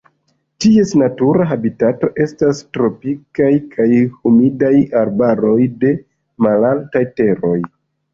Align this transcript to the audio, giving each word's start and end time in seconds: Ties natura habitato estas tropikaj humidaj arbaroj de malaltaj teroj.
Ties 0.63 0.91
natura 0.99 1.43
habitato 1.49 2.07
estas 2.23 2.61
tropikaj 2.77 3.89
humidaj 4.23 4.71
arbaroj 5.03 5.53
de 5.85 5.93
malaltaj 6.47 7.03
teroj. 7.23 7.53